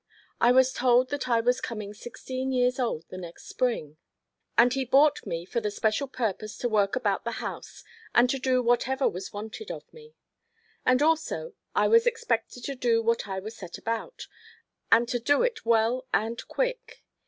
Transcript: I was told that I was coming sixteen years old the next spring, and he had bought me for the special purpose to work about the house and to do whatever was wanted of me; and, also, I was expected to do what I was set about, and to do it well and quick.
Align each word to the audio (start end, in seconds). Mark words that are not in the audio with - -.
I 0.39 0.51
was 0.51 0.73
told 0.73 1.09
that 1.11 1.29
I 1.29 1.41
was 1.41 1.61
coming 1.61 1.93
sixteen 1.93 2.51
years 2.51 2.79
old 2.79 3.05
the 3.11 3.19
next 3.19 3.45
spring, 3.47 3.97
and 4.57 4.73
he 4.73 4.79
had 4.79 4.89
bought 4.89 5.27
me 5.27 5.45
for 5.45 5.59
the 5.61 5.69
special 5.69 6.07
purpose 6.07 6.57
to 6.57 6.67
work 6.67 6.95
about 6.95 7.23
the 7.23 7.33
house 7.33 7.83
and 8.15 8.27
to 8.31 8.39
do 8.39 8.63
whatever 8.63 9.07
was 9.07 9.31
wanted 9.31 9.69
of 9.69 9.83
me; 9.93 10.15
and, 10.87 11.03
also, 11.03 11.53
I 11.75 11.87
was 11.87 12.07
expected 12.07 12.63
to 12.63 12.73
do 12.73 13.03
what 13.03 13.27
I 13.27 13.39
was 13.39 13.55
set 13.55 13.77
about, 13.77 14.25
and 14.91 15.07
to 15.07 15.19
do 15.19 15.43
it 15.43 15.67
well 15.67 16.07
and 16.11 16.43
quick. 16.47 17.03